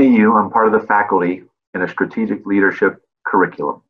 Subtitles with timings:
[0.00, 1.42] NAU, I'm part of the faculty
[1.74, 3.82] in a strategic leadership curriculum.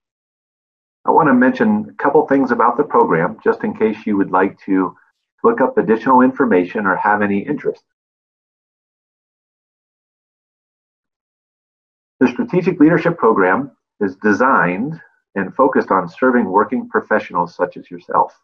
[1.06, 4.30] I want to mention a couple things about the program just in case you would
[4.30, 4.96] like to
[5.44, 7.82] look up additional information or have any interest.
[12.18, 13.70] The Strategic Leadership Program
[14.00, 15.00] is designed
[15.36, 18.38] and focused on serving working professionals such as yourself.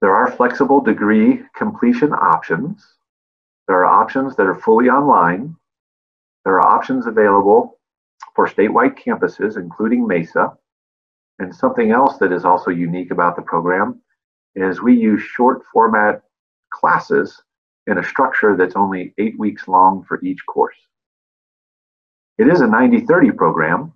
[0.00, 2.84] There are flexible degree completion options.
[3.66, 5.56] There are options that are fully online.
[6.44, 7.78] There are options available
[8.34, 10.52] for statewide campuses, including Mesa.
[11.38, 14.00] And something else that is also unique about the program
[14.54, 16.22] is we use short format
[16.70, 17.42] classes
[17.86, 20.76] in a structure that's only eight weeks long for each course.
[22.38, 23.92] It is a 90-30 program,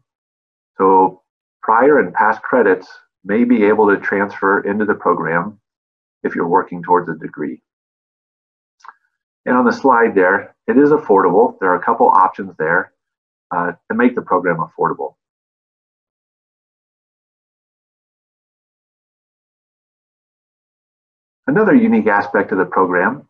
[0.77, 1.23] so
[1.63, 2.89] prior and past credits
[3.25, 5.61] may be able to transfer into the program
[6.23, 7.61] if you're working towards a degree.
[9.49, 11.59] And on the slide there, it is affordable.
[11.59, 12.93] There are a couple options there
[13.51, 15.15] uh, to make the program affordable.
[21.47, 23.27] Another unique aspect of the program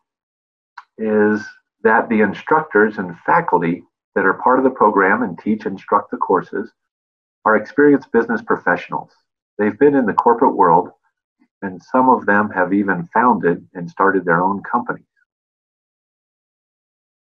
[0.99, 1.47] is
[1.85, 3.85] that the instructors and faculty
[4.17, 6.73] that are part of the program and teach and instruct the courses
[7.45, 9.13] are experienced business professionals.
[9.57, 10.91] They've been in the corporate world
[11.63, 15.05] and some of them have even founded and started their own companies.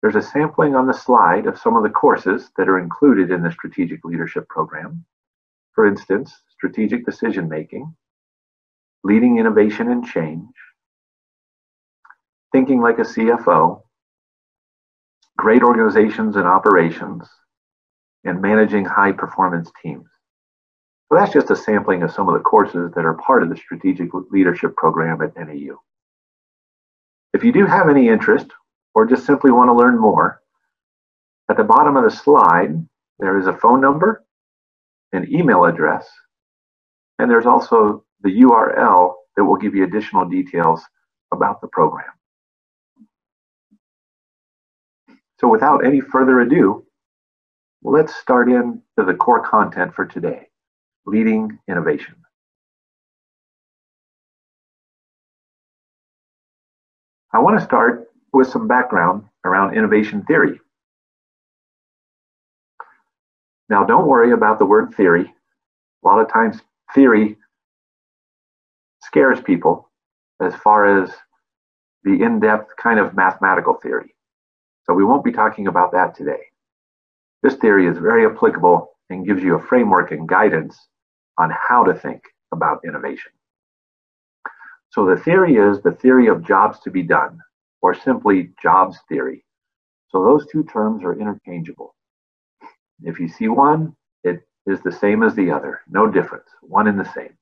[0.02, 3.44] There's a sampling on the slide of some of the courses that are included in
[3.44, 5.04] the Strategic Leadership Program.
[5.74, 7.96] For instance, Strategic Decision Making,
[9.04, 10.50] Leading Innovation and Change,
[12.52, 13.82] Thinking Like a CFO,
[15.38, 17.28] Great Organizations and Operations,
[18.24, 20.08] and Managing High Performance Teams.
[21.10, 23.58] So that's just a sampling of some of the courses that are part of the
[23.58, 25.82] Strategic Leadership Program at NAU.
[27.34, 28.52] If you do have any interest
[29.00, 30.42] or just simply want to learn more,
[31.50, 32.86] at the bottom of the slide,
[33.18, 34.26] there is a phone number,
[35.14, 36.06] an email address,
[37.18, 40.84] and there's also the URL that will give you additional details
[41.32, 42.10] about the program.
[45.40, 46.86] So without any further ado,
[47.82, 50.50] let's start into the core content for today
[51.06, 52.16] leading innovation.
[57.32, 60.60] I want to start with some background around innovation theory.
[63.70, 65.34] Now, don't worry about the word theory.
[66.04, 66.60] A lot of times,
[66.94, 67.38] theory
[69.02, 69.90] scares people
[70.42, 71.12] as far as
[72.04, 74.16] the in depth kind of mathematical theory.
[74.86, 76.42] So, we won't be talking about that today.
[77.44, 80.78] This theory is very applicable and gives you a framework and guidance
[81.38, 83.32] on how to think about innovation.
[84.92, 87.40] So the theory is the theory of jobs to be done,
[87.82, 89.46] or simply jobs theory.
[90.10, 91.96] So those two terms are interchangeable.
[93.04, 97.00] If you see one, it is the same as the other, no difference, one and
[97.00, 97.38] the same.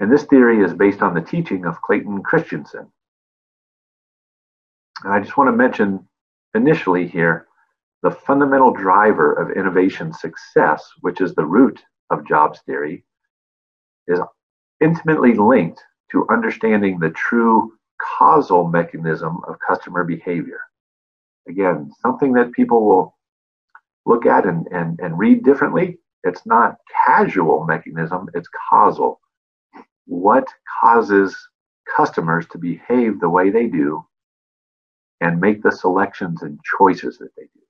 [0.00, 2.90] And this theory is based on the teaching of Clayton Christensen.
[5.04, 6.06] And I just want to mention
[6.54, 7.46] initially here
[8.02, 13.04] the fundamental driver of innovation success, which is the root of jobs theory
[14.06, 14.20] is
[14.80, 20.60] intimately linked to understanding the true causal mechanism of customer behavior.
[21.48, 23.16] Again, something that people will
[24.04, 25.98] look at and, and, and read differently.
[26.24, 29.20] It's not casual mechanism, it's causal.
[30.06, 30.46] What
[30.80, 31.36] causes
[31.96, 34.04] customers to behave the way they do
[35.20, 37.60] and make the selections and choices that they do?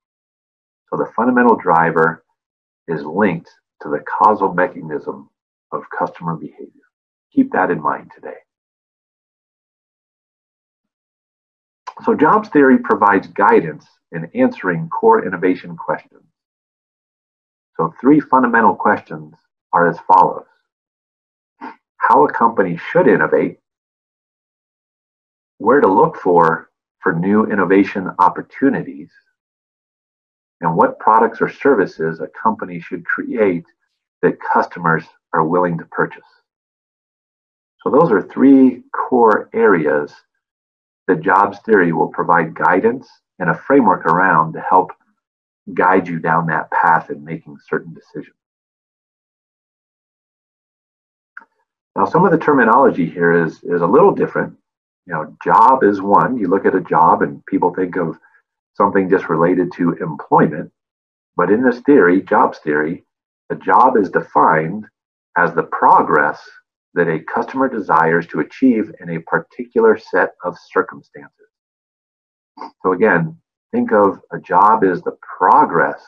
[0.91, 2.25] So the fundamental driver
[2.89, 3.51] is linked
[3.83, 5.29] to the causal mechanism
[5.73, 6.71] of customer behavior.
[7.33, 8.37] Keep that in mind today.
[12.03, 16.23] So jobs theory provides guidance in answering core innovation questions.
[17.77, 19.35] So three fundamental questions
[19.73, 20.47] are as follows.
[21.97, 23.59] How a company should innovate,
[25.59, 26.71] where to look for
[27.01, 29.11] for new innovation opportunities,
[30.61, 33.65] and what products or services a company should create
[34.23, 36.25] that customers are willing to purchase.
[37.83, 40.13] So those are three core areas
[41.07, 43.09] that jobs theory will provide guidance
[43.39, 44.93] and a framework around to help
[45.75, 48.37] guide you down that path in making certain decisions.
[51.97, 54.57] Now, some of the terminology here is, is a little different.
[55.07, 56.37] You know, job is one.
[56.37, 58.19] You look at a job and people think of
[58.75, 60.71] something just related to employment.
[61.37, 63.05] But in this theory, jobs theory,
[63.51, 64.87] a job is defined
[65.39, 66.41] as the progress
[66.97, 71.31] that a customer desires to achieve in a particular set of circumstances.
[72.83, 73.37] So again,
[73.71, 76.03] think of a job as the progress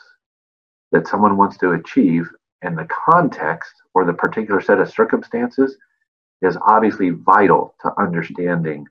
[0.91, 2.27] that someone wants to achieve,
[2.63, 5.77] and the context or the particular set of circumstances
[6.41, 8.85] is obviously vital to understanding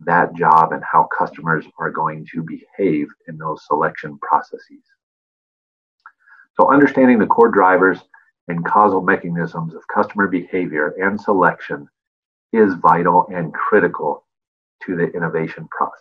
[0.00, 4.82] that job and how customers are going to behave in those selection processes.
[6.56, 8.00] So understanding the core drivers
[8.48, 11.88] and causal mechanisms of customer behavior and selection
[12.52, 14.24] is vital and critical
[14.84, 16.00] to the innovation process.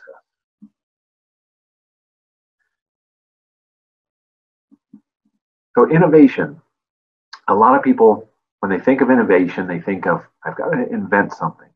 [5.77, 6.61] So innovation,
[7.47, 8.29] a lot of people,
[8.59, 11.69] when they think of innovation, they think of, I've got to invent something,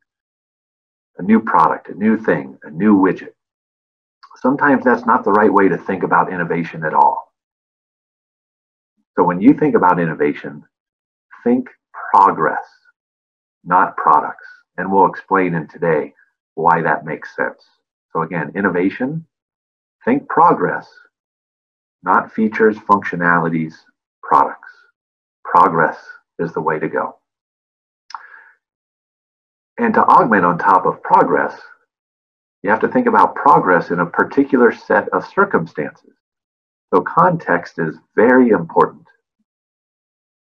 [1.17, 3.33] a new product, a new thing, a new widget.
[4.35, 7.33] Sometimes that's not the right way to think about innovation at all.
[9.17, 10.63] So when you think about innovation,
[11.43, 11.69] think
[12.13, 12.63] progress,
[13.63, 14.47] not products.
[14.77, 16.13] And we'll explain in today
[16.53, 17.63] why that makes sense.
[18.13, 19.25] So again, innovation,
[20.05, 20.87] think progress,
[22.03, 23.73] not features, functionalities,
[24.21, 24.69] products.
[25.43, 25.97] Progress
[26.37, 27.17] is the way to go.
[29.79, 31.59] And to augment on top of progress,
[32.61, 36.13] you have to think about progress in a particular set of circumstances.
[36.93, 39.05] So context is very important.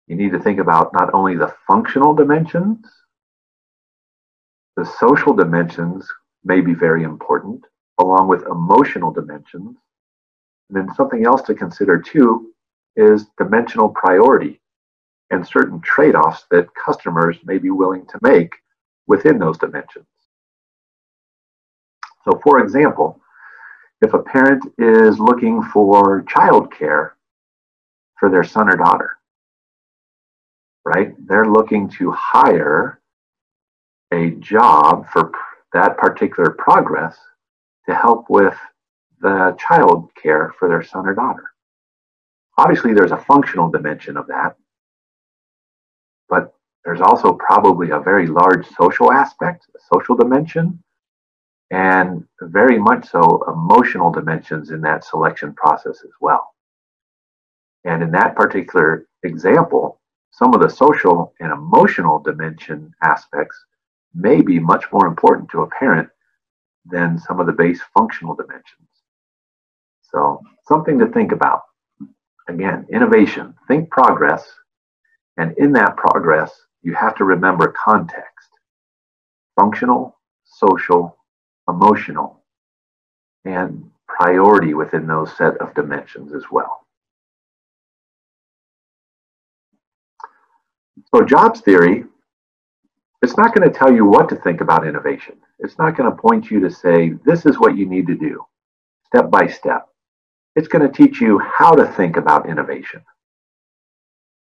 [0.07, 2.87] You need to think about not only the functional dimensions,
[4.77, 6.09] the social dimensions
[6.43, 7.65] may be very important,
[7.99, 9.77] along with emotional dimensions.
[10.69, 12.53] And then something else to consider too
[12.97, 14.61] is dimensional priority
[15.31, 18.53] and certain trade offs that customers may be willing to make
[19.07, 20.07] within those dimensions.
[22.25, 23.21] So, for example,
[24.03, 27.13] if a parent is looking for childcare
[28.19, 29.17] for their son or daughter,
[30.85, 31.15] right?
[31.27, 33.01] They're looking to hire
[34.13, 35.33] a job for
[35.73, 37.17] that particular progress
[37.89, 38.57] to help with
[39.21, 41.45] the child care for their son or daughter.
[42.57, 44.57] Obviously, there's a functional dimension of that,
[46.29, 46.55] but
[46.85, 50.83] there's also probably a very large social aspect, a social dimension,
[51.71, 56.55] and very much so emotional dimensions in that selection process as well.
[57.85, 60.01] And in that particular example,
[60.33, 63.57] some of the social and emotional dimension aspects
[64.15, 66.09] may be much more important to a parent
[66.85, 68.89] than some of the base functional dimensions.
[70.03, 71.63] So, something to think about.
[72.49, 74.45] Again, innovation, think progress,
[75.37, 76.53] and in that progress,
[76.83, 78.49] you have to remember context
[79.57, 81.17] functional, social,
[81.71, 82.43] emotional,
[83.45, 86.87] and priority within those set of dimensions as well.
[91.15, 92.05] So, jobs theory,
[93.23, 95.37] it's not going to tell you what to think about innovation.
[95.61, 98.45] It's not going to point you to say, this is what you need to do,
[99.07, 99.89] step by step.
[100.57, 103.03] It's going to teach you how to think about innovation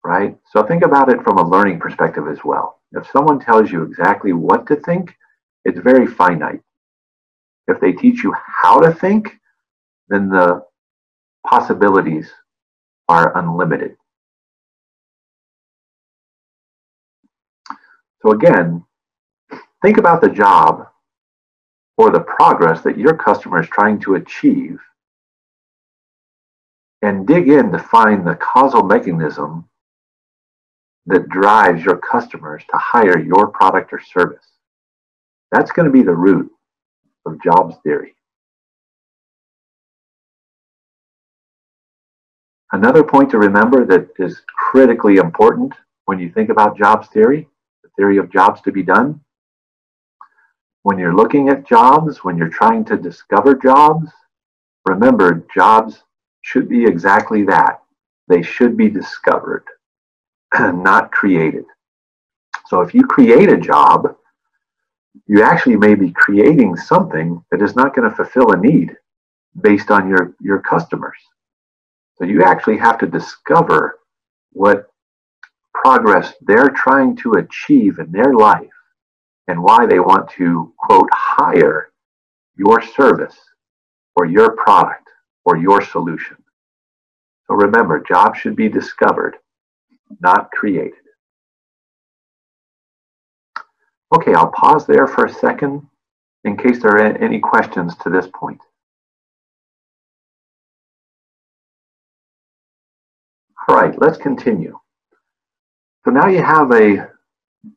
[0.05, 0.37] right?
[0.53, 2.81] So think about it from a learning perspective as well.
[2.93, 5.15] If someone tells you exactly what to think,
[5.65, 6.61] it's very finite.
[7.69, 9.39] If they teach you how to think,
[10.09, 10.63] then the
[11.47, 12.31] possibilities
[13.09, 13.97] are unlimited.
[18.23, 18.85] So again,
[19.83, 20.87] think about the job
[21.97, 24.79] or the progress that your customer is trying to achieve
[27.03, 29.69] and dig in to find the causal mechanism
[31.07, 34.47] that drives your customers to hire your product or service.
[35.51, 36.51] That's going to be the root
[37.27, 38.15] of jobs theory.
[42.73, 45.75] Another point to remember that is critically important
[46.07, 47.49] when you think about jobs theory,
[47.83, 49.21] the theory of jobs to be done.
[50.83, 54.11] When you're looking at jobs, when you're trying to discover jobs,
[54.87, 56.03] remember jobs
[56.41, 57.83] should be exactly that.
[58.29, 59.65] They should be discovered.
[60.59, 61.65] not created.
[62.67, 64.17] So if you create a job,
[65.27, 68.97] you actually may be creating something that is not going to fulfill a need
[69.61, 71.19] based on your, your customers.
[72.17, 73.99] So you actually have to discover
[74.53, 74.89] what
[75.75, 78.71] progress they're trying to achieve in their life
[79.49, 81.93] and why they want to, quote, hire
[82.57, 83.37] your service
[84.17, 85.09] or your product
[85.45, 86.37] or your solution.
[87.47, 89.37] So remember, jobs should be discovered
[90.21, 91.02] not created.
[94.15, 95.87] Okay, I'll pause there for a second
[96.45, 98.61] in case there are any questions to this point.
[103.69, 104.79] All right, let's continue.
[106.05, 107.09] So now you have a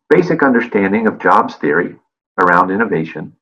[0.09, 1.95] basic understanding of jobs theory
[2.41, 3.33] around innovation,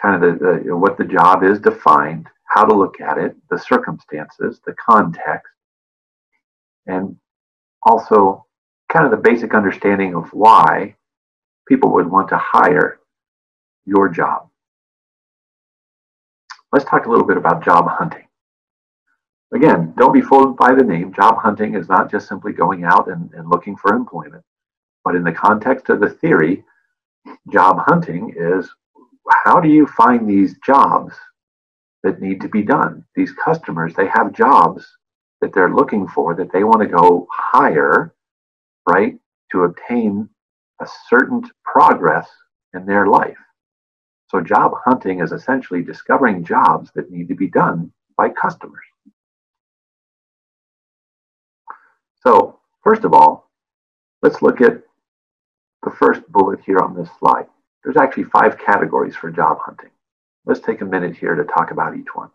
[0.00, 3.58] kind of the, the, what the job is defined, how to look at it, the
[3.58, 5.48] circumstances, the context,
[6.86, 7.16] and
[7.82, 8.46] also
[8.88, 10.94] kind of the basic understanding of why
[11.72, 13.00] people would want to hire
[13.86, 14.46] your job.
[16.70, 18.26] Let's talk a little bit about job hunting.
[19.54, 21.14] Again, don't be fooled by the name.
[21.14, 24.44] Job hunting is not just simply going out and, and looking for employment.
[25.02, 26.62] But in the context of the theory,
[27.50, 28.68] job hunting is
[29.46, 31.14] how do you find these jobs
[32.02, 33.02] that need to be done?
[33.16, 34.86] These customers, they have jobs
[35.40, 38.14] that they're looking for that they want to go hire,
[38.86, 39.18] right,
[39.52, 40.28] to obtain
[40.82, 42.28] a certain progress
[42.74, 43.38] in their life.
[44.28, 48.84] So job hunting is essentially discovering jobs that need to be done by customers.
[52.26, 53.50] So first of all,
[54.22, 54.82] let's look at
[55.82, 57.46] the first bullet here on this slide.
[57.84, 59.90] There's actually five categories for job hunting.
[60.46, 62.30] Let's take a minute here to talk about each one.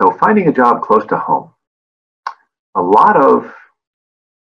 [0.00, 1.52] So finding a job close to home.
[2.74, 3.52] A lot of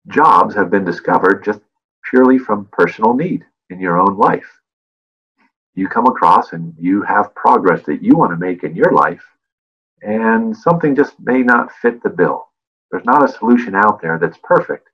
[0.07, 1.61] jobs have been discovered just
[2.09, 4.49] purely from personal need in your own life.
[5.75, 9.23] You come across and you have progress that you want to make in your life,
[10.01, 12.47] and something just may not fit the bill.
[12.91, 14.89] There's not a solution out there that's perfect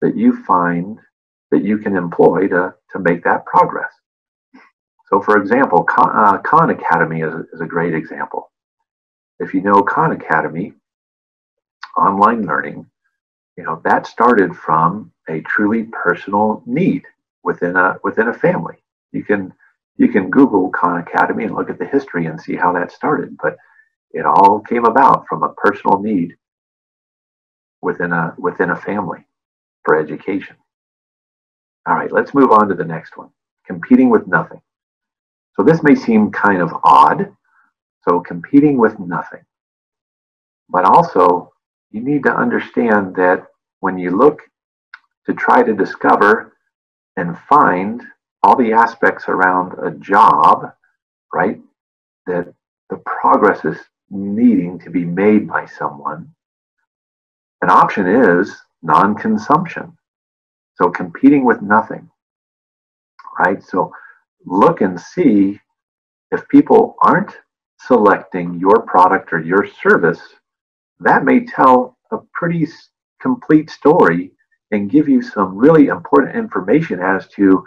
[0.00, 0.98] that you find
[1.50, 3.92] that you can employ to, to make that progress.
[5.08, 8.50] So, for example, Khan, uh, Khan Academy is is a great example.
[9.38, 10.74] If you know Khan Academy,
[11.96, 12.86] online learning,
[13.58, 17.02] you know that started from a truly personal need
[17.42, 18.76] within a within a family.
[19.10, 19.52] You can
[19.96, 23.36] you can Google Khan Academy and look at the history and see how that started,
[23.42, 23.56] but
[24.12, 26.36] it all came about from a personal need
[27.82, 29.26] within a within a family
[29.84, 30.54] for education.
[31.84, 33.30] All right, let's move on to the next one.
[33.66, 34.62] Competing with nothing.
[35.56, 37.34] So this may seem kind of odd.
[38.08, 39.44] So competing with nothing.
[40.68, 41.52] But also,
[41.90, 43.47] you need to understand that
[43.80, 44.40] when you look
[45.26, 46.56] to try to discover
[47.16, 48.02] and find
[48.42, 50.72] all the aspects around a job,
[51.32, 51.60] right,
[52.26, 52.52] that
[52.90, 53.78] the progress is
[54.10, 56.32] needing to be made by someone,
[57.62, 59.96] an option is non consumption.
[60.76, 62.08] So competing with nothing,
[63.38, 63.62] right?
[63.62, 63.92] So
[64.46, 65.60] look and see
[66.30, 67.36] if people aren't
[67.80, 70.20] selecting your product or your service,
[71.00, 72.66] that may tell a pretty
[73.20, 74.32] complete story
[74.70, 77.64] and give you some really important information as to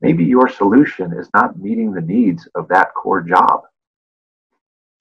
[0.00, 3.62] maybe your solution is not meeting the needs of that core job.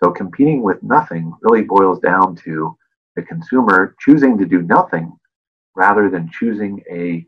[0.03, 2.75] So competing with nothing really boils down to
[3.15, 5.13] the consumer choosing to do nothing
[5.75, 7.25] rather than choosing a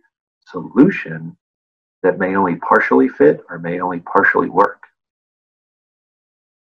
[0.47, 1.35] solution
[2.03, 4.83] that may only partially fit or may only partially work.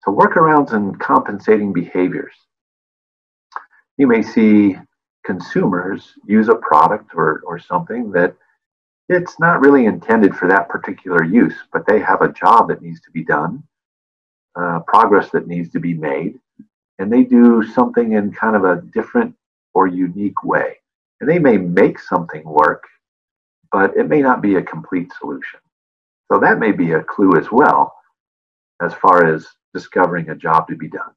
[0.04, 2.34] So workarounds and compensating behaviors.
[3.96, 4.76] You may see
[5.30, 8.34] consumers use a product or, or something that
[9.08, 13.00] it's not really intended for that particular use, but they have a job that needs
[13.02, 13.62] to be done,
[14.60, 16.38] uh, progress that needs to be made,
[16.98, 19.34] and they do something in kind of a different
[19.74, 20.76] or unique way.
[21.20, 22.84] And they may make something work
[23.72, 25.60] but it may not be a complete solution.
[26.32, 27.94] So that may be a clue as well
[28.82, 31.12] as far as discovering a job to be done,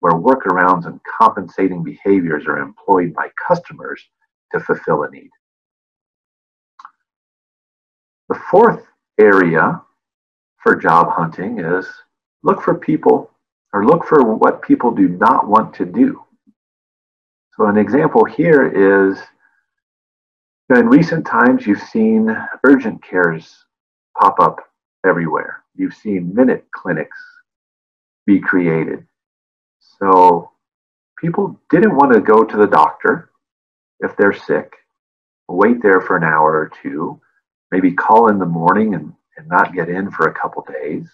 [0.00, 4.02] where workarounds and compensating behaviors are employed by customers
[4.52, 5.30] to fulfill a need.
[8.28, 8.84] The fourth
[9.20, 9.80] area
[10.58, 11.86] for job hunting is
[12.42, 13.30] look for people
[13.72, 16.22] or look for what people do not want to do.
[17.56, 19.18] So an example here is
[20.70, 22.28] in recent times, you've seen
[22.64, 23.64] urgent cares
[24.20, 24.60] pop up
[25.06, 25.64] everywhere.
[25.74, 27.18] You've seen minute clinics
[28.26, 29.07] be created.
[30.00, 30.52] So
[31.18, 33.30] people didn't want to go to the doctor
[34.00, 34.72] if they're sick,
[35.48, 37.20] wait there for an hour or two,
[37.72, 41.08] maybe call in the morning and, and not get in for a couple days,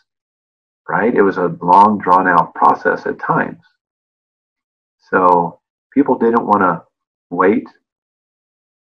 [0.89, 1.15] right?
[1.15, 3.63] It was a long, drawn out process at times.
[5.11, 5.61] So
[5.93, 6.83] people didn't want to
[7.31, 7.67] wait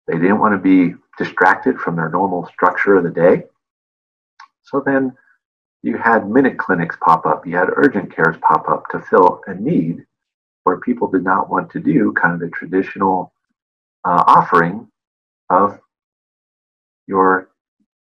[0.08, 3.44] they didn't want to be distracted from their normal structure of the day.
[4.64, 5.14] So then
[5.86, 9.54] you had minute clinics pop up, you had urgent cares pop up to fill a
[9.54, 10.04] need
[10.64, 13.32] where people did not want to do kind of the traditional
[14.04, 14.88] uh, offering
[15.52, 15.80] of
[17.06, 17.52] your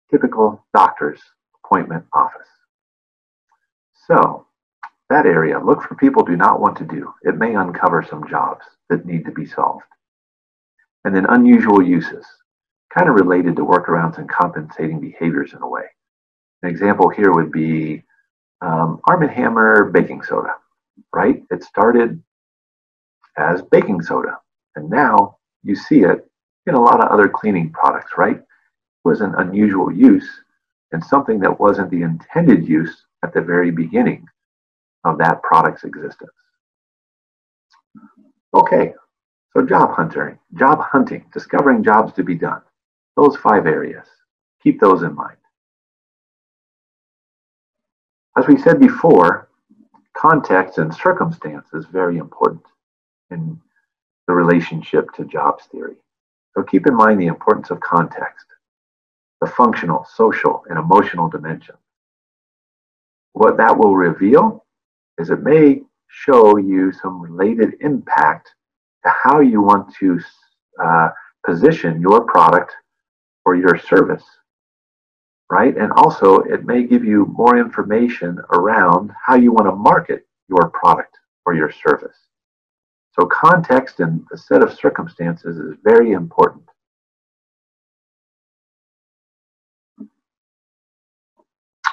[0.09, 1.19] typical doctor's
[1.61, 2.47] appointment office.
[4.07, 4.47] So
[5.09, 7.13] that area, look for people do not want to do.
[7.23, 9.83] It may uncover some jobs that need to be solved.
[11.03, 12.25] And then unusual uses,
[12.97, 15.83] kind of related to workarounds and compensating behaviors in a way.
[16.63, 18.03] An example here would be
[18.61, 20.55] um, Arm & Hammer baking soda.
[21.13, 21.43] right?
[21.51, 22.21] It started
[23.37, 24.39] as baking soda,
[24.75, 26.27] and now you see it
[26.65, 28.37] in a lot of other cleaning products, right?
[28.37, 28.45] It
[29.05, 30.27] was an unusual use
[30.91, 34.25] and something that wasn't the intended use at the very beginning
[35.03, 36.31] of that product's existence.
[38.53, 38.93] Okay,
[39.55, 42.61] so job hunting, job hunting, discovering jobs to be done.
[43.15, 44.07] Those five areas.
[44.63, 45.37] Keep those in mind.
[48.37, 49.49] As we said before,
[50.15, 52.61] context and circumstance is very important
[53.31, 53.59] in
[54.27, 55.95] the relationship to jobs theory.
[56.53, 58.45] So keep in mind the importance of context,
[59.41, 61.75] the functional, social, and emotional dimension.
[63.33, 64.63] What that will reveal
[65.17, 68.53] is it may show you some related impact
[69.03, 70.19] to how you want to
[70.83, 71.09] uh,
[71.43, 72.71] position your product
[73.45, 74.23] or your service
[75.49, 75.75] right?
[75.77, 80.69] And also, it may give you more information around how you want to market your
[80.69, 82.17] product or your service.
[83.17, 86.63] So, context and the set of circumstances is very important.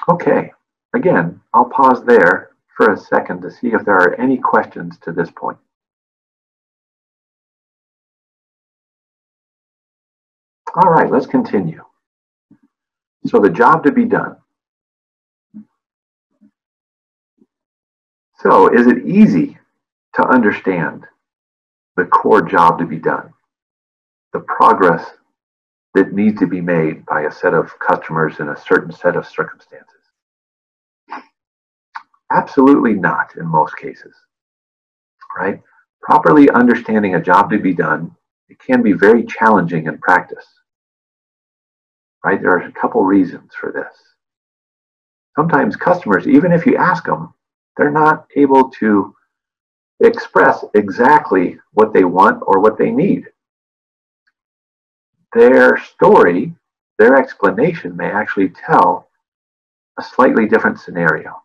[0.07, 0.51] Okay,
[0.93, 5.11] again, I'll pause there for a second to see if there are any questions to
[5.11, 5.57] this point.
[10.75, 11.83] All right, let's continue.
[13.25, 14.37] So the job to be done.
[18.39, 19.57] So is it easy
[20.13, 21.05] to understand
[21.95, 23.33] the core job to be done?
[24.33, 25.03] The progress
[25.95, 29.25] that needs to be made by a set of customers in a certain set of
[29.27, 29.89] circumstances?
[32.31, 34.13] Absolutely not in most cases,
[35.37, 35.61] right?
[36.01, 38.15] Properly understanding a job to be done,
[38.49, 40.45] it can be very challenging in practice
[42.25, 42.41] right?
[42.41, 43.95] There are a couple reasons for this.
[45.37, 47.33] Sometimes customers, even if you ask them,
[47.77, 49.15] they're not able to
[49.99, 53.25] express exactly what they want or what they need.
[55.33, 56.55] Their story,
[56.97, 59.07] their explanation may actually tell
[59.99, 61.43] a slightly different scenario.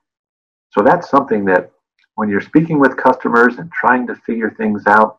[0.71, 1.71] So that's something that
[2.15, 5.19] when you're speaking with customers and trying to figure things out,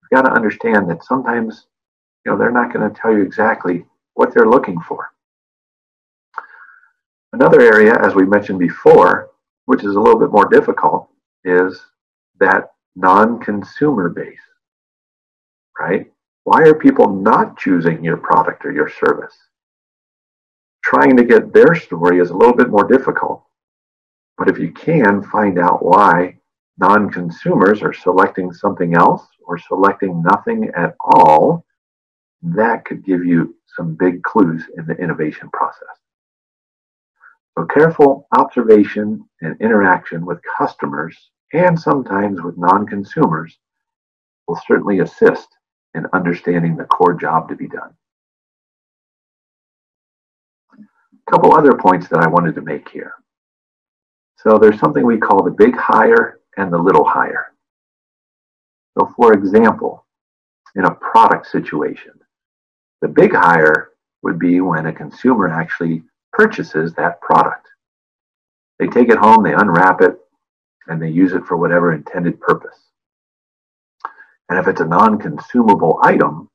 [0.00, 1.66] you've got to understand that sometimes
[2.24, 3.84] you know they're not going to tell you exactly
[4.20, 5.08] what they're looking for.
[7.32, 9.30] Another area, as we mentioned before,
[9.64, 11.08] which is a little bit more difficult,
[11.42, 11.80] is
[12.38, 14.46] that non-consumer base,
[15.80, 16.12] right?
[16.44, 19.34] Why are people not choosing your product or your service?
[20.84, 23.42] Trying to get their story is a little bit more difficult.
[24.36, 26.36] But if you can find out why
[26.76, 31.64] non-consumers are selecting something else or selecting nothing at all,
[32.42, 35.88] that could give you some big clues in the innovation process.
[37.56, 43.58] So careful observation and interaction with customers and sometimes with non-consumers
[44.46, 45.48] will certainly assist
[45.94, 47.90] in understanding the core job to be done.
[50.78, 53.14] A couple other points that I wanted to make here.
[54.36, 57.52] So there's something we call the big hire and the little hire.
[58.98, 60.06] So for example,
[60.76, 62.12] in a product situation,
[63.00, 63.90] the big hire
[64.22, 67.66] would be when a consumer actually purchases that product.
[68.78, 70.18] They take it home, they unwrap it,
[70.86, 72.78] and they use it for whatever intended purpose.
[74.48, 76.48] And if it's a non consumable item,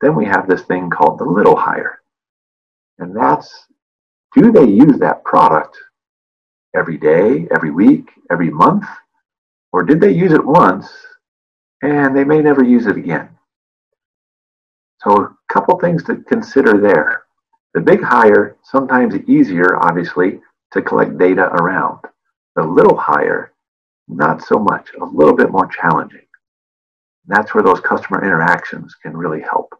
[0.00, 2.00] then we have this thing called the little hire.
[2.98, 3.66] And that's
[4.34, 5.76] do they use that product
[6.76, 8.84] every day, every week, every month?
[9.72, 10.88] Or did they use it once
[11.82, 13.28] and they may never use it again?
[15.04, 17.24] So a couple things to consider there.
[17.74, 20.40] The big hire, sometimes easier, obviously,
[20.72, 22.00] to collect data around.
[22.56, 23.52] The little hire,
[24.08, 26.26] not so much, a little bit more challenging.
[27.26, 29.74] That's where those customer interactions can really help.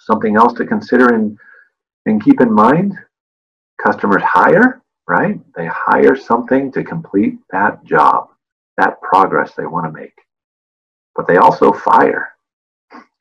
[0.00, 1.36] Something else to consider and,
[2.06, 2.94] and keep in mind,
[3.84, 5.40] customers hire, right?
[5.56, 8.28] They hire something to complete that job,
[8.78, 10.14] that progress they want to make.
[11.16, 12.33] But they also fire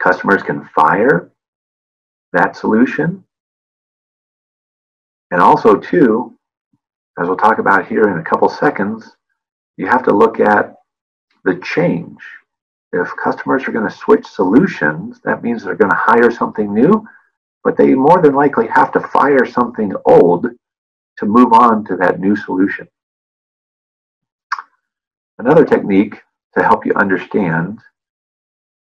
[0.03, 1.31] Customers can fire
[2.33, 3.23] that solution.
[5.31, 6.37] And also, too,
[7.17, 9.15] as we'll talk about here in a couple seconds,
[9.77, 10.75] you have to look at
[11.45, 12.17] the change.
[12.91, 17.07] If customers are going to switch solutions, that means they're going to hire something new,
[17.63, 20.47] but they more than likely have to fire something old
[21.19, 22.89] to move on to that new solution.
[25.39, 26.21] Another technique
[26.57, 27.79] to help you understand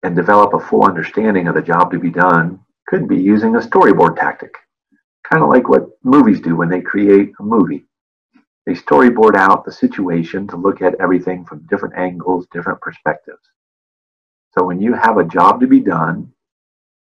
[0.04, 3.60] and develop a full understanding of the job to be done could be using a
[3.60, 4.54] storyboard tactic,
[5.32, 7.86] kind of like what movies do when they create a movie.
[8.66, 13.42] they storyboard out the situation to look at everything from different angles, different perspectives.
[14.58, 16.32] So when you have a job to be done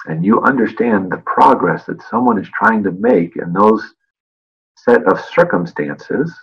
[0.06, 3.84] and you understand the progress that someone is trying to make in those
[4.77, 6.34] set of circumstances,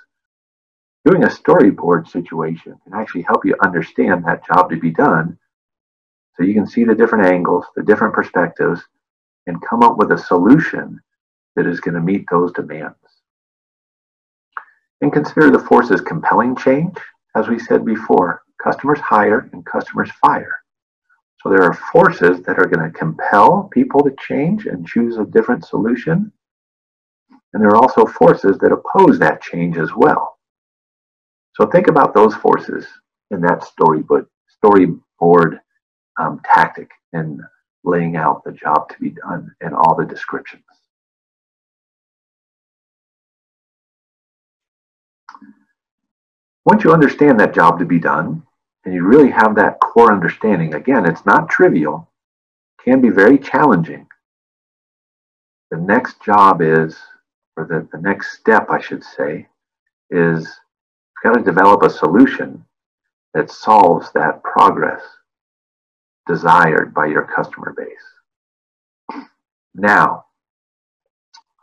[1.05, 5.39] doing a storyboard situation can actually help you understand that job to be done
[6.39, 8.81] so you can see the different angles, the different perspectives,
[9.49, 11.01] and come up with a solution
[11.57, 12.95] that is going to meet those demands.
[15.01, 16.97] And consider the forces compelling change.
[17.35, 20.55] As we said before, customers hire and customers fire.
[21.43, 25.25] So there are forces that are going to compel people to change and choose a
[25.25, 26.33] different solution.
[27.53, 30.39] And there are also forces that oppose that change as well.
[31.55, 32.87] So think about those forces
[33.33, 34.27] in that storyboard,
[34.63, 35.59] storyboard
[36.19, 37.41] um, tactic in
[37.85, 40.63] laying out the job to be done and all the descriptions.
[46.65, 48.43] Once you understand that job to be done,
[48.85, 52.11] and you really have that core understanding, again, it's not trivial,
[52.85, 54.07] can be very challenging.
[55.71, 56.97] The next job is,
[57.57, 59.47] or the, the next step, I should say,
[60.11, 62.65] is you've got to develop a solution
[63.35, 65.03] that solves that progress
[66.29, 69.19] desired by your customer base.
[69.75, 70.27] Now,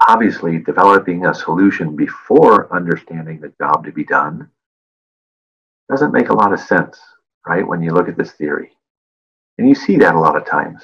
[0.08, 4.50] obviously, developing a solution before understanding the job to be done
[5.90, 7.00] doesn't make a lot of sense
[7.46, 7.68] right?
[7.68, 8.72] When you look at this theory.
[9.58, 10.82] And you see that a lot of times.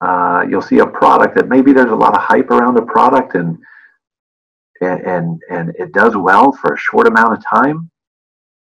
[0.00, 3.34] Uh, you'll see a product that maybe there's a lot of hype around a product
[3.34, 3.58] and,
[4.80, 7.90] and, and, and it does well for a short amount of time,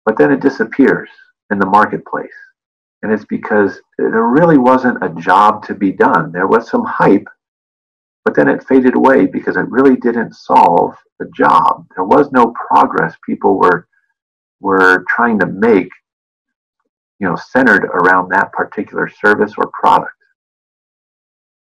[0.03, 1.09] but then it disappears
[1.51, 2.29] in the marketplace.
[3.03, 6.31] And it's because there really wasn't a job to be done.
[6.31, 7.27] There was some hype,
[8.23, 11.87] but then it faded away because it really didn't solve the job.
[11.95, 13.87] There was no progress people were
[14.59, 15.89] were trying to make
[17.21, 20.15] you know, centered around that particular service or product.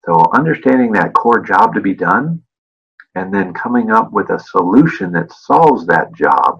[0.05, 2.41] So understanding that core job to be done
[3.13, 6.57] and then coming up with a solution that solves that job,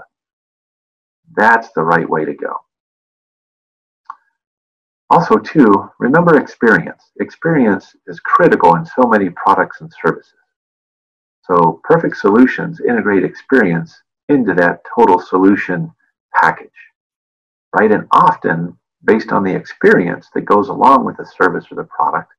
[1.35, 2.53] that's the right way to go.
[5.11, 7.11] Also, too, remember experience.
[7.19, 10.33] Experience is critical in so many products and services.
[11.43, 13.93] So perfect solutions integrate experience
[14.29, 15.91] into that total solution
[16.33, 16.69] package,
[17.77, 17.91] right?
[17.91, 22.31] And often based on the experience that goes along with the service or the product,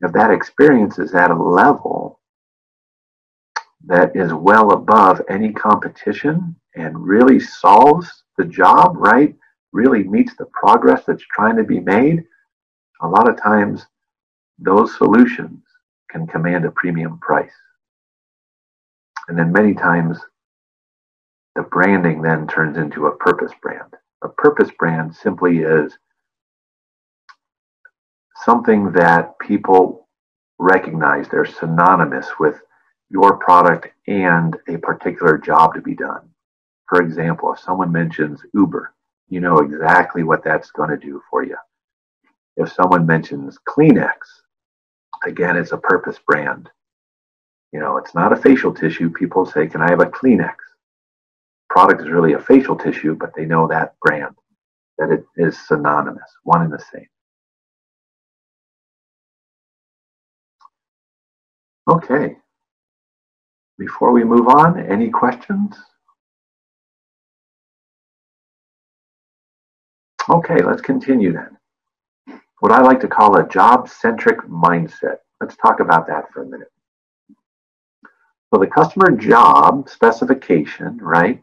[0.00, 2.18] if that experience is at a level
[3.84, 9.34] that is well above any competition and really solves the job, right?
[9.78, 12.24] Really meets the progress that's trying to be made,
[13.00, 13.86] a lot of times
[14.58, 15.62] those solutions
[16.10, 17.52] can command a premium price.
[19.28, 20.18] And then many times
[21.54, 23.94] the branding then turns into a purpose brand.
[24.24, 25.96] A purpose brand simply is
[28.44, 30.08] something that people
[30.58, 32.56] recognize they're synonymous with
[33.10, 36.28] your product and a particular job to be done.
[36.88, 38.92] For example, if someone mentions Uber,
[39.28, 41.56] you know exactly what that's going to do for you.
[42.56, 44.12] If someone mentions Kleenex,
[45.26, 46.68] again, it's a purpose brand.
[47.72, 49.10] You know, it's not a facial tissue.
[49.10, 50.54] People say, Can I have a Kleenex?
[51.68, 54.34] product is really a facial tissue, but they know that brand,
[54.98, 57.06] that it is synonymous, one and the same.
[61.88, 62.36] Okay.
[63.78, 65.76] Before we move on, any questions?
[70.30, 71.56] Okay, let's continue then.
[72.60, 75.18] What I like to call a job-centric mindset.
[75.40, 76.70] Let's talk about that for a minute.
[78.52, 81.42] So the customer job specification, right,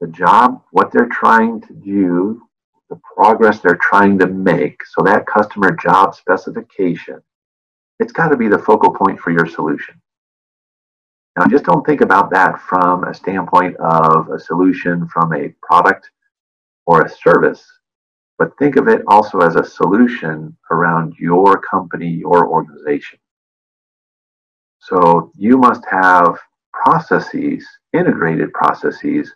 [0.00, 2.42] the job, what they're trying to do,
[2.90, 4.80] the progress they're trying to make.
[4.84, 7.22] So that customer job specification,
[8.00, 10.00] it's got to be the focal point for your solution.
[11.38, 16.10] Now, just don't think about that from a standpoint of a solution from a product
[16.86, 17.64] or a service,
[18.40, 23.18] but think of it also as a solution around your company, your organization.
[24.78, 26.38] So you must have
[26.72, 29.30] processes, integrated processes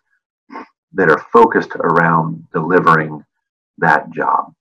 [0.95, 3.23] that are focused around delivering
[3.77, 4.55] that job,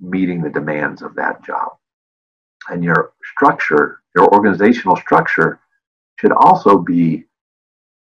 [0.00, 1.72] meeting the demands of that job.
[2.70, 5.60] And your structure, your organizational structure,
[6.18, 7.26] should also be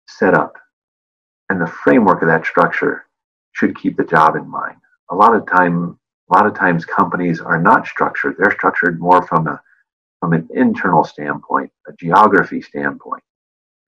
[0.09, 0.57] set up.
[1.49, 3.05] And the framework of that structure
[3.53, 4.79] should keep the job in mind.
[5.11, 5.99] A lot of time,
[6.31, 8.37] a lot of times companies are not structured.
[8.39, 9.61] They're structured more from a
[10.21, 13.23] from an internal standpoint, a geography standpoint,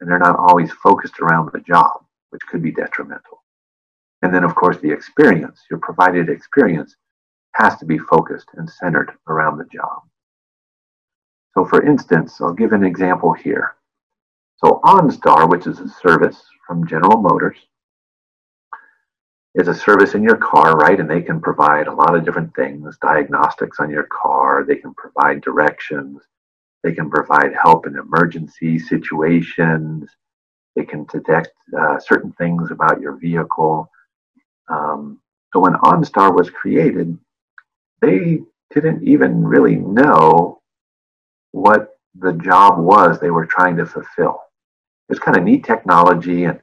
[0.01, 2.05] and they're not always focused around the job.
[2.31, 3.45] which could be detrimental.
[4.23, 6.97] And then, of course, the experience, your provided experience,
[7.55, 10.03] has to be focused and centered around the job.
[11.55, 13.77] So, for instance, I'll give an example here.
[14.57, 17.59] So, OnStar, which is a service from General Motors,
[19.55, 21.01] is a service in your car, right?
[21.01, 24.95] And they can provide a lot of different things diagnostics on your car, they can
[24.95, 26.21] provide directions,
[26.83, 30.09] they can provide help in emergency situations,
[30.77, 33.91] they can detect uh, certain things about your vehicle.
[34.69, 35.21] Um,
[35.53, 37.19] so when OnStar was created,
[38.01, 38.41] they
[38.73, 40.61] didn't even really know
[41.53, 44.43] what the job was they were trying to fulfill.
[45.09, 46.61] It's kind of neat technology, and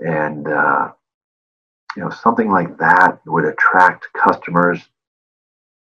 [0.00, 0.92] and uh,
[1.96, 4.80] you know something like that would attract customers.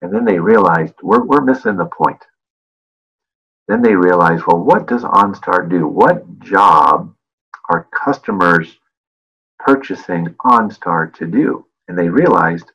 [0.03, 2.23] And then they realized we're we're missing the point.
[3.69, 5.87] Then they realized, well, what does OnStar do?
[5.87, 7.15] What job
[7.71, 8.79] are customers
[9.59, 11.67] purchasing OnStar to do?
[11.89, 12.71] And they realized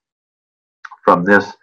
[1.04, 1.54] from this,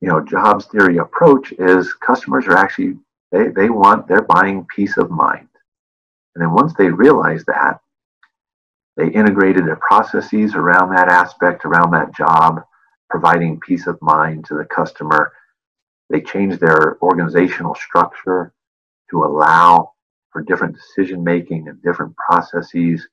[0.00, 2.96] you know, jobs theory approach is customers are actually
[3.30, 5.48] they, they want they're buying peace of mind.
[6.34, 7.80] And then once they realize that,
[8.98, 12.62] they integrated their processes around that aspect, around that job,
[13.08, 15.32] providing peace of mind to the customer.
[16.10, 18.52] They changed their organizational structure
[19.10, 19.92] to allow
[20.32, 23.06] for different decision making and different processes,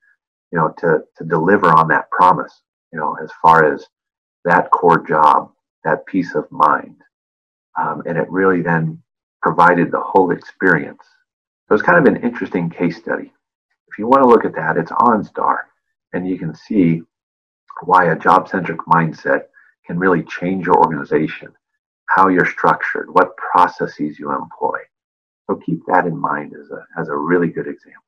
[0.51, 3.85] you know, to, to deliver on that promise, you know, as far as
[4.43, 5.51] that core job,
[5.83, 6.95] that peace of mind.
[7.79, 9.01] Um, and it really then
[9.43, 11.03] provided the whole experience.
[11.67, 13.31] So it's kind of an interesting case study.
[13.87, 15.59] If you want to look at that, it's OnStar,
[16.13, 17.01] and you can see
[17.83, 19.43] why a job centric mindset
[19.85, 21.49] can really change your organization,
[22.07, 24.79] how you're structured, what processes you employ.
[25.47, 28.01] So keep that in mind as a, as a really good example.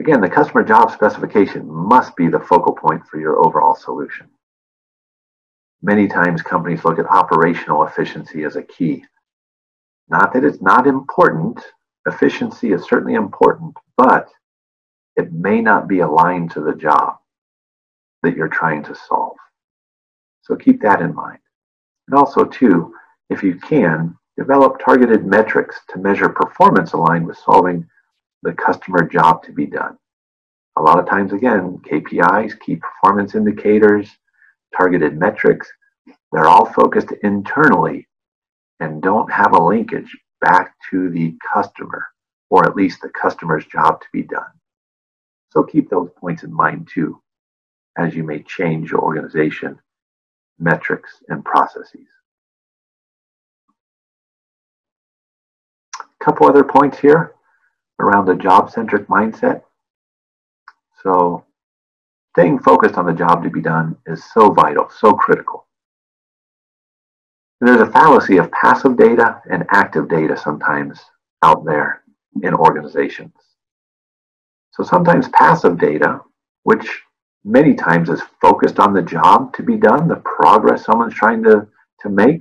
[0.00, 4.28] Again, the customer job specification must be the focal point for your overall solution.
[5.82, 9.04] Many times companies look at operational efficiency as a key.
[10.08, 11.64] Not that it's not important,
[12.08, 14.28] efficiency is certainly important, but
[15.16, 17.16] it may not be aligned to the job
[18.22, 19.36] that you're trying to solve.
[20.42, 21.38] So keep that in mind.
[22.08, 22.94] And also, too,
[23.30, 27.86] if you can, develop targeted metrics to measure performance aligned with solving
[28.42, 29.98] the customer job to be done.
[30.76, 34.08] A lot of times, again, KPIs, key performance indicators,
[34.76, 35.68] targeted metrics,
[36.32, 38.06] they're all focused internally
[38.80, 42.06] and don't have a linkage back to the customer,
[42.50, 44.50] or at least the customer's job to be done.
[45.50, 47.20] So keep those points in mind too,
[47.96, 49.78] as you may change your organization
[50.58, 52.06] metrics, and processes.
[56.00, 57.34] A couple other points here
[58.00, 59.62] around the job-centric mindset.
[61.02, 61.44] So
[62.34, 65.67] staying focused on the job to be done is so vital, so critical.
[67.60, 71.00] There's a fallacy of passive data and active data sometimes
[71.42, 72.02] out there
[72.42, 73.34] in organizations.
[74.70, 76.20] So sometimes passive data,
[76.62, 77.02] which
[77.44, 81.66] many times is focused on the job to be done, the progress someone's trying to,
[82.00, 82.40] to make,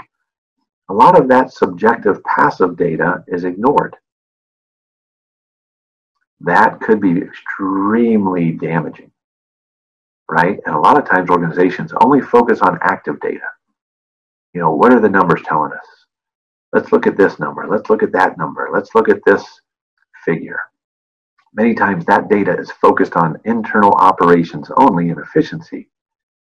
[0.89, 3.95] a lot of that subjective passive data is ignored.
[6.41, 9.11] That could be extremely damaging,
[10.29, 10.59] right?
[10.65, 13.47] And a lot of times organizations only focus on active data.
[14.57, 15.87] You know, what are the numbers telling us?
[16.73, 17.67] Let's look at this number.
[17.69, 18.69] Let's look at that number.
[18.73, 19.45] Let's look at this
[20.25, 20.59] figure.
[21.53, 25.91] Many times that data is focused on internal operations only and efficiency.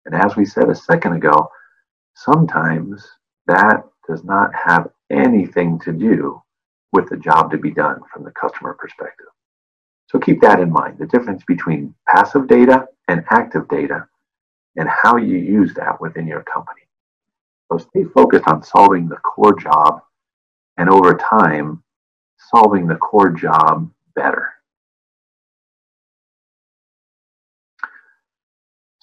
[0.08, 1.52] And as we said a second ago,
[2.15, 3.08] sometimes
[3.45, 6.41] that does not have anything to do
[6.91, 9.28] with the job to be done from the customer perspective.
[10.08, 14.08] So keep that in mind, the difference between passive data and active data
[14.78, 16.88] and how you use that within your company.
[17.71, 20.01] So stay focused on solving the core job
[20.77, 21.84] and over time,
[22.53, 24.53] solving the core job better.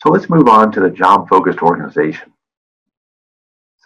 [0.03, 2.33] So let's move on to the job focused organization.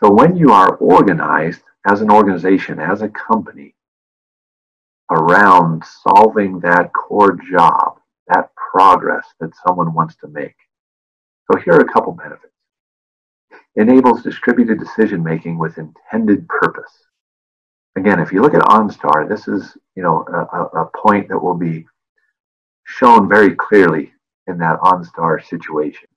[0.02, 3.74] So when you are organized as an organization, as a company,
[5.10, 10.54] around solving that core job, that progress that someone wants to make.
[11.50, 12.52] So here are a couple benefits.
[13.76, 16.92] Enables distributed decision making with intended purpose.
[17.96, 21.56] Again, if you look at OnStar, this is you know a, a point that will
[21.56, 21.86] be
[22.84, 24.12] shown very clearly
[24.46, 26.08] in that OnStar situation,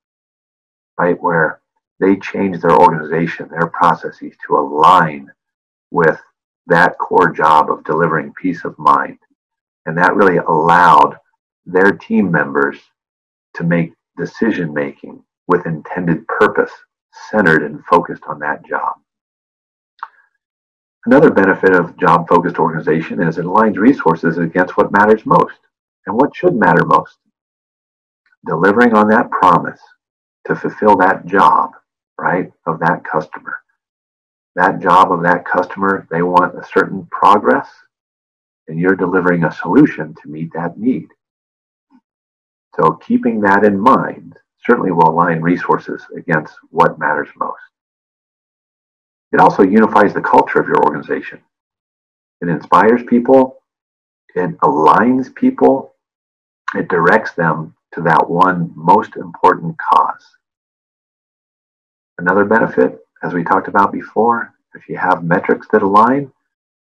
[0.98, 1.19] right?
[1.22, 1.62] Where
[2.00, 5.32] they change their organization, their processes to align
[5.91, 6.19] with
[6.67, 9.19] that core job of delivering peace of mind.
[9.86, 11.17] And that really allowed
[11.65, 12.78] their team members
[13.56, 16.72] to make decision making with intended purpose,
[17.30, 18.95] centered and focused on that job.
[21.06, 25.60] Another benefit of job focused organization is it aligns resources against what matters most
[26.06, 27.17] and what should matter most.
[28.47, 29.80] Delivering on that promise
[30.47, 31.71] to fulfill that job,
[32.17, 33.60] right, of that customer.
[34.56, 37.67] That job of that customer, they want a certain progress,
[38.67, 41.08] and you're delivering a solution to meet that need.
[42.76, 47.62] So keeping that in mind certainly will align resources against what matters most.
[49.32, 51.39] It also unifies the culture of your organization.
[52.41, 53.62] It inspires people,
[54.36, 55.95] it aligns people,
[56.76, 60.26] it directs them to that one most important cause.
[62.17, 66.32] Another benefit, as we talked about before, if you have metrics that align,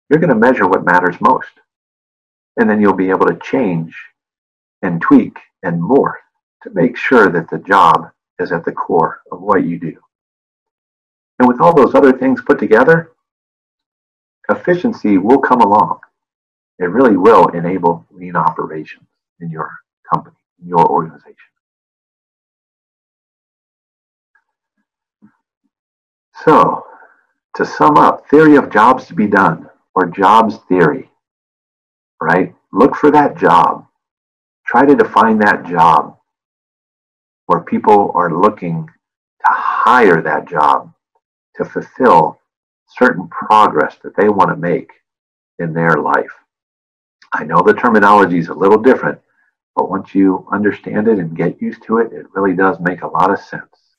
[0.09, 1.49] you're going to measure what matters most.
[2.57, 3.95] And then you'll be able to change
[4.81, 6.13] and tweak and morph
[6.63, 9.97] to make sure that the job is at the core of what you do.
[11.39, 13.11] And with all those other things put together,
[14.49, 15.99] efficiency will come along.
[16.79, 19.07] It really will enable lean operations
[19.39, 19.71] in your
[20.13, 21.35] company, in your organization.
[26.43, 26.85] So,
[27.55, 31.09] to sum up, theory of jobs to be done, or jobs theory,
[32.21, 32.55] right?
[32.71, 33.85] Look for that job.
[34.65, 36.18] Try to define that job
[37.49, 40.93] where people are looking to hire that job
[41.55, 42.39] to fulfill
[42.88, 44.91] certain progress that they want to make
[45.57, 46.31] in their life.
[47.33, 49.19] I know the terminology is a little different,
[49.75, 53.07] but once you understand it and get used to it, it really does make a
[53.07, 53.97] lot of sense.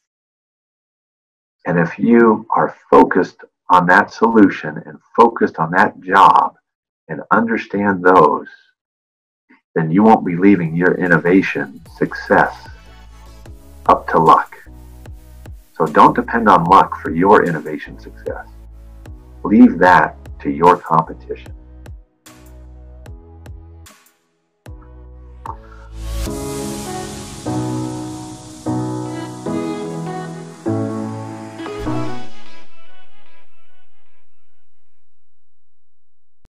[1.66, 6.54] And if you are focused on that solution and focused on that job
[7.08, 8.46] and understand those,
[9.74, 12.68] then you won't be leaving your innovation success
[13.90, 14.56] up to luck.
[15.76, 18.46] So don't depend on luck for your innovation success.
[19.42, 21.52] Leave that to your competition.